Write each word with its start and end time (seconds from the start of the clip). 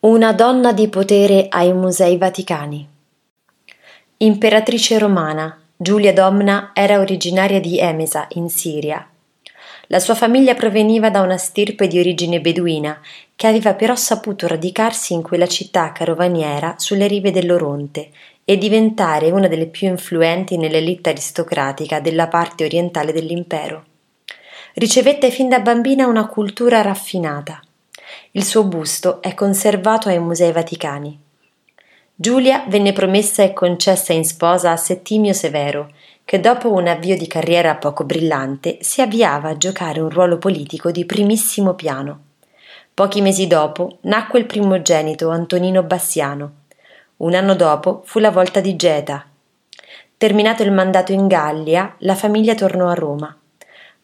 Una 0.00 0.32
donna 0.32 0.72
di 0.72 0.86
potere 0.86 1.48
ai 1.48 1.72
Musei 1.72 2.18
Vaticani. 2.18 2.88
Imperatrice 4.18 4.96
romana, 4.96 5.60
Giulia 5.76 6.12
Domna 6.12 6.70
era 6.72 7.00
originaria 7.00 7.58
di 7.58 7.80
Emesa, 7.80 8.28
in 8.34 8.48
Siria. 8.48 9.04
La 9.88 9.98
sua 9.98 10.14
famiglia 10.14 10.54
proveniva 10.54 11.10
da 11.10 11.20
una 11.20 11.36
stirpe 11.36 11.88
di 11.88 11.98
origine 11.98 12.40
beduina, 12.40 13.00
che 13.34 13.48
aveva 13.48 13.74
però 13.74 13.96
saputo 13.96 14.46
radicarsi 14.46 15.14
in 15.14 15.22
quella 15.22 15.48
città 15.48 15.90
carovaniera 15.90 16.76
sulle 16.78 17.08
rive 17.08 17.32
dell'Oronte 17.32 18.10
e 18.44 18.56
diventare 18.56 19.32
una 19.32 19.48
delle 19.48 19.66
più 19.66 19.88
influenti 19.88 20.56
nell'elite 20.56 21.10
aristocratica 21.10 21.98
della 21.98 22.28
parte 22.28 22.64
orientale 22.64 23.12
dell'impero. 23.12 23.84
Ricevette 24.74 25.32
fin 25.32 25.48
da 25.48 25.58
bambina 25.58 26.06
una 26.06 26.28
cultura 26.28 26.82
raffinata 26.82 27.60
il 28.38 28.44
suo 28.44 28.62
busto 28.62 29.20
è 29.20 29.34
conservato 29.34 30.08
ai 30.08 30.20
Musei 30.20 30.52
Vaticani. 30.52 31.18
Giulia 32.14 32.64
venne 32.68 32.92
promessa 32.92 33.42
e 33.42 33.52
concessa 33.52 34.12
in 34.12 34.24
sposa 34.24 34.70
a 34.70 34.76
Settimio 34.76 35.32
Severo, 35.32 35.90
che 36.24 36.38
dopo 36.38 36.70
un 36.72 36.86
avvio 36.86 37.16
di 37.16 37.26
carriera 37.26 37.74
poco 37.74 38.04
brillante 38.04 38.78
si 38.80 39.00
avviava 39.00 39.48
a 39.48 39.56
giocare 39.56 39.98
un 39.98 40.08
ruolo 40.08 40.38
politico 40.38 40.92
di 40.92 41.04
primissimo 41.04 41.74
piano. 41.74 42.20
Pochi 42.94 43.22
mesi 43.22 43.48
dopo 43.48 43.98
nacque 44.02 44.38
il 44.38 44.46
primogenito 44.46 45.30
Antonino 45.30 45.82
Bassiano. 45.82 46.52
Un 47.16 47.34
anno 47.34 47.56
dopo 47.56 48.02
fu 48.04 48.20
la 48.20 48.30
volta 48.30 48.60
di 48.60 48.76
Geta. 48.76 49.26
Terminato 50.16 50.62
il 50.62 50.70
mandato 50.70 51.10
in 51.10 51.26
Gallia, 51.26 51.92
la 51.98 52.14
famiglia 52.14 52.54
tornò 52.54 52.86
a 52.86 52.94
Roma 52.94 53.36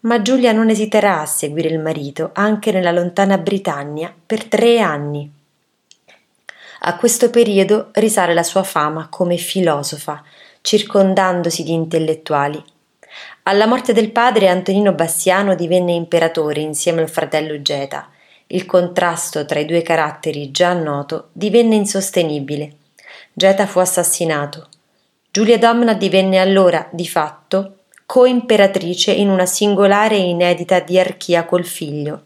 ma 0.04 0.20
Giulia 0.22 0.52
non 0.52 0.68
esiterà 0.68 1.20
a 1.20 1.26
seguire 1.26 1.68
il 1.68 1.78
marito 1.78 2.30
anche 2.34 2.72
nella 2.72 2.90
lontana 2.90 3.38
Britannia 3.38 4.14
per 4.24 4.44
tre 4.44 4.80
anni. 4.80 5.30
A 6.86 6.96
questo 6.96 7.30
periodo 7.30 7.88
risale 7.92 8.34
la 8.34 8.42
sua 8.42 8.62
fama 8.62 9.08
come 9.08 9.38
filosofa, 9.38 10.22
circondandosi 10.60 11.62
di 11.62 11.72
intellettuali. 11.72 12.62
Alla 13.44 13.66
morte 13.66 13.94
del 13.94 14.10
padre 14.10 14.48
Antonino 14.48 14.92
Bassiano 14.92 15.54
divenne 15.54 15.92
imperatore 15.92 16.60
insieme 16.60 17.00
al 17.00 17.08
fratello 17.08 17.62
Geta. 17.62 18.10
Il 18.48 18.66
contrasto 18.66 19.46
tra 19.46 19.58
i 19.58 19.64
due 19.64 19.80
caratteri 19.80 20.50
già 20.50 20.74
noto 20.74 21.28
divenne 21.32 21.76
insostenibile. 21.76 22.76
Geta 23.32 23.66
fu 23.66 23.78
assassinato. 23.78 24.68
Giulia 25.30 25.56
Domna 25.56 25.94
divenne 25.94 26.38
allora, 26.38 26.86
di 26.92 27.06
fatto, 27.08 27.83
co-imperatrice 28.06 29.12
in 29.12 29.28
una 29.28 29.46
singolare 29.46 30.16
e 30.16 30.28
inedita 30.28 30.80
diarchia 30.80 31.44
col 31.44 31.64
figlio. 31.64 32.22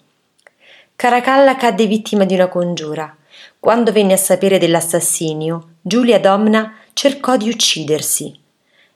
Caracalla 0.97 1.57
cadde 1.57 1.87
vittima 1.87 2.25
di 2.25 2.35
una 2.35 2.49
congiura. 2.49 3.17
Quando 3.61 3.93
venne 3.93 4.15
a 4.15 4.17
sapere 4.17 4.59
dell'assassinio, 4.59 5.75
Giulia 5.81 6.19
Domna 6.19 6.75
cercò 6.93 7.37
di 7.37 7.49
uccidersi. 7.49 8.37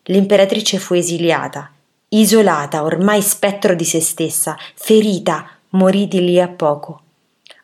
L'imperatrice 0.05 0.79
fu 0.79 0.95
esiliata, 0.95 1.71
isolata, 2.09 2.83
ormai 2.83 3.23
spettro 3.23 3.75
di 3.75 3.85
se 3.85 4.01
stessa, 4.01 4.57
ferita, 4.75 5.49
morì 5.71 6.09
di 6.09 6.25
lì 6.25 6.41
a 6.41 6.49
poco. 6.49 7.01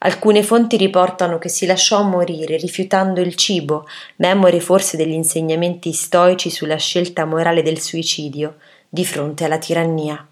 Alcune 0.01 0.45
fonti 0.45 0.77
riportano 0.77 1.39
che 1.39 1.49
si 1.49 1.67
lasciò 1.67 2.05
morire 2.05 2.57
rifiutando 2.57 3.21
il 3.21 3.35
cibo, 3.35 3.89
memore 4.17 4.61
forse 4.61 4.97
degli 4.97 5.13
insegnamenti 5.13 5.93
stoici 5.93 6.51
sulla 6.51 6.77
scelta 6.77 7.25
morale 7.25 7.63
del 7.63 7.81
suicidio, 7.81 8.59
di 8.89 9.05
fronte 9.05 9.45
alla 9.45 9.59
tirannia. 9.59 10.27